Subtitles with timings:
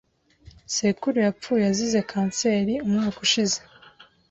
[0.75, 3.59] Sekuru yapfuye azize kanseri umwaka ushize.